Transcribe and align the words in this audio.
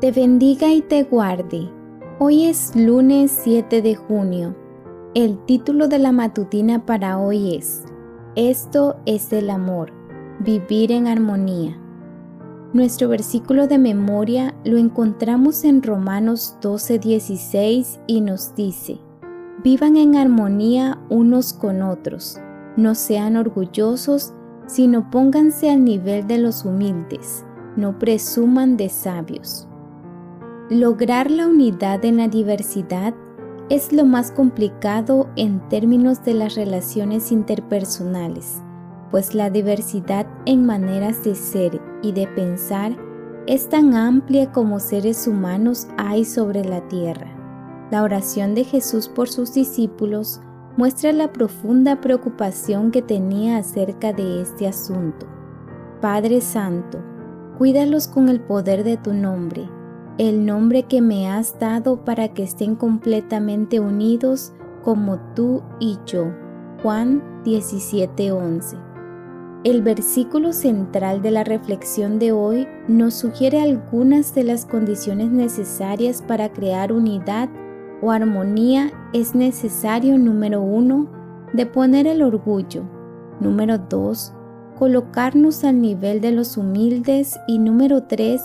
te 0.00 0.12
bendiga 0.12 0.72
y 0.72 0.80
te 0.80 1.02
guarde. 1.02 1.68
Hoy 2.20 2.44
es 2.44 2.76
lunes 2.76 3.36
7 3.42 3.82
de 3.82 3.96
junio. 3.96 4.54
El 5.14 5.44
título 5.44 5.88
de 5.88 5.98
la 5.98 6.12
matutina 6.12 6.86
para 6.86 7.18
hoy 7.18 7.56
es 7.56 7.82
Esto 8.36 8.96
es 9.06 9.32
el 9.32 9.50
amor, 9.50 9.92
vivir 10.38 10.92
en 10.92 11.08
armonía. 11.08 11.76
Nuestro 12.72 13.08
versículo 13.08 13.66
de 13.66 13.78
memoria 13.78 14.54
lo 14.64 14.78
encontramos 14.78 15.64
en 15.64 15.82
Romanos 15.82 16.56
12:16 16.60 17.98
y 18.06 18.20
nos 18.20 18.54
dice, 18.54 19.00
Vivan 19.64 19.96
en 19.96 20.14
armonía 20.14 21.00
unos 21.08 21.52
con 21.52 21.82
otros, 21.82 22.38
no 22.76 22.94
sean 22.94 23.36
orgullosos, 23.36 24.32
sino 24.66 25.10
pónganse 25.10 25.70
al 25.70 25.82
nivel 25.82 26.28
de 26.28 26.38
los 26.38 26.64
humildes, 26.64 27.44
no 27.74 27.98
presuman 27.98 28.76
de 28.76 28.90
sabios. 28.90 29.68
Lograr 30.70 31.30
la 31.30 31.46
unidad 31.46 32.04
en 32.04 32.18
la 32.18 32.28
diversidad 32.28 33.14
es 33.70 33.92
lo 33.92 34.04
más 34.04 34.30
complicado 34.30 35.28
en 35.36 35.66
términos 35.68 36.24
de 36.24 36.34
las 36.34 36.54
relaciones 36.54 37.32
interpersonales 37.32 38.62
pues 39.10 39.34
la 39.34 39.50
diversidad 39.50 40.26
en 40.44 40.66
maneras 40.66 41.24
de 41.24 41.34
ser 41.34 41.80
y 42.02 42.12
de 42.12 42.26
pensar 42.26 42.96
es 43.46 43.68
tan 43.68 43.94
amplia 43.94 44.52
como 44.52 44.78
seres 44.78 45.26
humanos 45.26 45.88
hay 45.96 46.24
sobre 46.24 46.64
la 46.64 46.86
tierra. 46.88 47.34
La 47.90 48.02
oración 48.02 48.54
de 48.54 48.64
Jesús 48.64 49.08
por 49.08 49.28
sus 49.28 49.54
discípulos 49.54 50.40
muestra 50.76 51.12
la 51.12 51.32
profunda 51.32 52.00
preocupación 52.00 52.90
que 52.90 53.00
tenía 53.00 53.56
acerca 53.56 54.12
de 54.12 54.42
este 54.42 54.68
asunto. 54.68 55.26
Padre 56.02 56.42
Santo, 56.42 56.98
cuídalos 57.56 58.06
con 58.06 58.28
el 58.28 58.40
poder 58.40 58.84
de 58.84 58.98
tu 58.98 59.14
nombre, 59.14 59.68
el 60.18 60.44
nombre 60.44 60.82
que 60.82 61.00
me 61.00 61.28
has 61.30 61.58
dado 61.58 62.04
para 62.04 62.28
que 62.28 62.42
estén 62.42 62.74
completamente 62.74 63.80
unidos 63.80 64.52
como 64.82 65.18
tú 65.34 65.62
y 65.80 65.98
yo. 66.06 66.32
Juan 66.82 67.22
17:11 67.44 68.88
el 69.64 69.82
versículo 69.82 70.52
central 70.52 71.20
de 71.20 71.32
la 71.32 71.42
reflexión 71.42 72.20
de 72.20 72.30
hoy 72.30 72.68
nos 72.86 73.14
sugiere 73.14 73.60
algunas 73.60 74.32
de 74.32 74.44
las 74.44 74.64
condiciones 74.64 75.32
necesarias 75.32 76.22
para 76.22 76.52
crear 76.52 76.92
unidad 76.92 77.48
o 78.00 78.12
armonía. 78.12 78.92
Es 79.12 79.34
necesario, 79.34 80.16
número 80.16 80.62
uno, 80.62 81.08
deponer 81.52 82.06
el 82.06 82.22
orgullo. 82.22 82.84
Número 83.40 83.78
dos, 83.78 84.32
colocarnos 84.78 85.64
al 85.64 85.80
nivel 85.82 86.20
de 86.20 86.30
los 86.30 86.56
humildes. 86.56 87.36
Y 87.48 87.58
número 87.58 88.04
tres, 88.04 88.42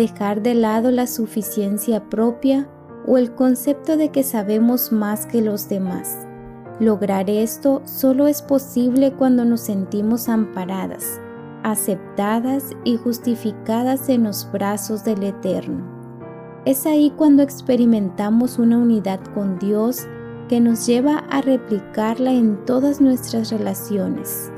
dejar 0.00 0.40
de 0.40 0.54
lado 0.54 0.90
la 0.90 1.06
suficiencia 1.06 2.08
propia 2.08 2.66
o 3.06 3.18
el 3.18 3.34
concepto 3.34 3.98
de 3.98 4.08
que 4.08 4.22
sabemos 4.22 4.92
más 4.92 5.26
que 5.26 5.42
los 5.42 5.68
demás. 5.68 6.26
Lograr 6.78 7.28
esto 7.28 7.82
solo 7.84 8.26
es 8.26 8.40
posible 8.40 9.12
cuando 9.12 9.44
nos 9.44 9.60
sentimos 9.60 10.30
amparadas, 10.30 11.20
aceptadas 11.64 12.70
y 12.82 12.96
justificadas 12.96 14.08
en 14.08 14.24
los 14.24 14.50
brazos 14.50 15.04
del 15.04 15.22
Eterno. 15.22 15.84
Es 16.64 16.86
ahí 16.86 17.12
cuando 17.14 17.42
experimentamos 17.42 18.58
una 18.58 18.78
unidad 18.78 19.20
con 19.34 19.58
Dios 19.58 20.06
que 20.48 20.60
nos 20.60 20.86
lleva 20.86 21.18
a 21.30 21.42
replicarla 21.42 22.32
en 22.32 22.64
todas 22.64 23.02
nuestras 23.02 23.50
relaciones. 23.50 24.50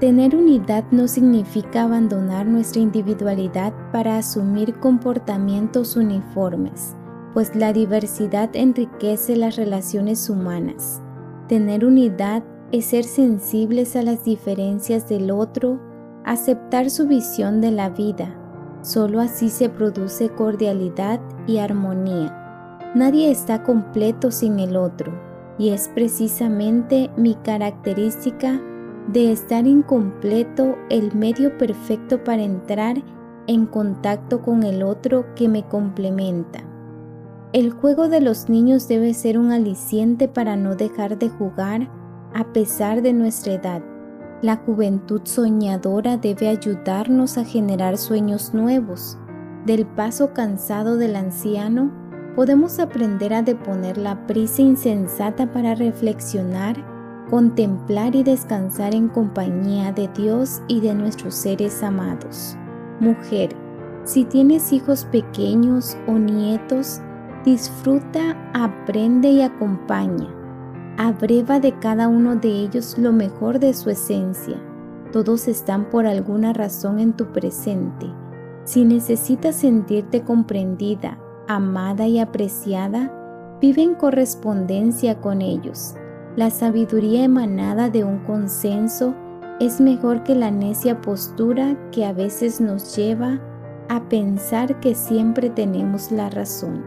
Tener 0.00 0.36
unidad 0.36 0.84
no 0.90 1.08
significa 1.08 1.84
abandonar 1.84 2.44
nuestra 2.44 2.82
individualidad 2.82 3.72
para 3.92 4.18
asumir 4.18 4.74
comportamientos 4.74 5.96
uniformes, 5.96 6.94
pues 7.32 7.56
la 7.56 7.72
diversidad 7.72 8.50
enriquece 8.52 9.36
las 9.36 9.56
relaciones 9.56 10.28
humanas. 10.28 11.00
Tener 11.48 11.86
unidad 11.86 12.44
es 12.72 12.84
ser 12.84 13.04
sensibles 13.04 13.96
a 13.96 14.02
las 14.02 14.22
diferencias 14.22 15.08
del 15.08 15.30
otro, 15.30 15.80
aceptar 16.26 16.90
su 16.90 17.06
visión 17.06 17.62
de 17.62 17.70
la 17.70 17.88
vida. 17.88 18.36
Solo 18.82 19.20
así 19.20 19.48
se 19.48 19.70
produce 19.70 20.28
cordialidad 20.28 21.22
y 21.46 21.56
armonía. 21.56 22.82
Nadie 22.94 23.30
está 23.30 23.62
completo 23.62 24.30
sin 24.30 24.60
el 24.60 24.76
otro 24.76 25.10
y 25.58 25.70
es 25.70 25.88
precisamente 25.94 27.10
mi 27.16 27.34
característica 27.36 28.60
de 29.12 29.32
estar 29.32 29.66
incompleto 29.66 30.76
el 30.90 31.14
medio 31.14 31.56
perfecto 31.58 32.22
para 32.24 32.42
entrar 32.42 33.02
en 33.46 33.66
contacto 33.66 34.42
con 34.42 34.62
el 34.62 34.82
otro 34.82 35.26
que 35.34 35.48
me 35.48 35.64
complementa. 35.64 36.64
El 37.52 37.70
juego 37.70 38.08
de 38.08 38.20
los 38.20 38.48
niños 38.48 38.88
debe 38.88 39.14
ser 39.14 39.38
un 39.38 39.52
aliciente 39.52 40.28
para 40.28 40.56
no 40.56 40.74
dejar 40.74 41.18
de 41.18 41.28
jugar 41.28 41.88
a 42.34 42.52
pesar 42.52 43.02
de 43.02 43.12
nuestra 43.12 43.54
edad. 43.54 43.82
La 44.42 44.56
juventud 44.56 45.22
soñadora 45.24 46.18
debe 46.18 46.48
ayudarnos 46.48 47.38
a 47.38 47.44
generar 47.44 47.96
sueños 47.96 48.52
nuevos. 48.52 49.16
Del 49.64 49.86
paso 49.86 50.34
cansado 50.34 50.96
del 50.96 51.16
anciano, 51.16 51.90
podemos 52.34 52.78
aprender 52.78 53.32
a 53.32 53.42
deponer 53.42 53.96
la 53.96 54.26
prisa 54.26 54.60
insensata 54.60 55.50
para 55.52 55.74
reflexionar, 55.74 56.76
contemplar 57.30 58.14
y 58.14 58.22
descansar 58.22 58.94
en 58.94 59.08
compañía 59.08 59.92
de 59.92 60.08
Dios 60.08 60.62
y 60.68 60.80
de 60.80 60.94
nuestros 60.94 61.34
seres 61.34 61.82
amados. 61.82 62.56
Mujer, 63.00 63.50
si 64.04 64.24
tienes 64.24 64.72
hijos 64.72 65.04
pequeños 65.04 65.96
o 66.06 66.12
nietos, 66.12 67.00
Disfruta, 67.46 68.36
aprende 68.54 69.28
y 69.28 69.40
acompaña. 69.40 70.26
Abreva 70.98 71.60
de 71.60 71.78
cada 71.78 72.08
uno 72.08 72.34
de 72.34 72.48
ellos 72.48 72.98
lo 72.98 73.12
mejor 73.12 73.60
de 73.60 73.72
su 73.72 73.88
esencia. 73.88 74.60
Todos 75.12 75.46
están 75.46 75.88
por 75.88 76.06
alguna 76.06 76.52
razón 76.52 76.98
en 76.98 77.12
tu 77.12 77.26
presente. 77.26 78.06
Si 78.64 78.84
necesitas 78.84 79.54
sentirte 79.54 80.24
comprendida, 80.24 81.20
amada 81.46 82.08
y 82.08 82.18
apreciada, 82.18 83.12
vive 83.60 83.82
en 83.82 83.94
correspondencia 83.94 85.20
con 85.20 85.40
ellos. 85.40 85.94
La 86.36 86.50
sabiduría 86.50 87.24
emanada 87.24 87.88
de 87.88 88.04
un 88.04 88.18
consenso 88.18 89.14
es 89.58 89.80
mejor 89.80 90.22
que 90.22 90.34
la 90.34 90.50
necia 90.50 91.00
postura 91.00 91.74
que 91.92 92.04
a 92.04 92.12
veces 92.12 92.60
nos 92.60 92.94
lleva 92.94 93.40
a 93.88 94.06
pensar 94.10 94.78
que 94.80 94.94
siempre 94.94 95.48
tenemos 95.48 96.12
la 96.12 96.28
razón. 96.28 96.84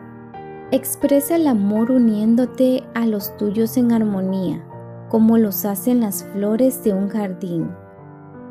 Expresa 0.70 1.36
el 1.36 1.48
amor 1.48 1.90
uniéndote 1.90 2.84
a 2.94 3.08
los 3.08 3.36
tuyos 3.38 3.76
en 3.78 3.92
armonía, 3.92 4.64
como 5.10 5.40
los 5.40 5.66
hacen 5.66 6.02
las 6.02 6.26
flores 6.26 6.84
de 6.84 6.94
un 6.94 7.10
jardín. 7.10 7.72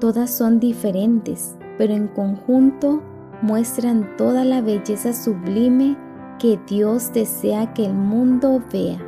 Todas 0.01 0.37
son 0.37 0.59
diferentes, 0.59 1.57
pero 1.79 1.95
en 1.95 2.09
conjunto 2.09 3.05
muestran 3.41 4.17
toda 4.17 4.45
la 4.45 4.63
belleza 4.63 5.13
sublime 5.13 5.97
que 6.41 6.59
Dios 6.67 7.13
desea 7.13 7.73
que 7.73 7.87
el 7.87 7.95
mundo 7.95 8.61
vea. 8.73 9.08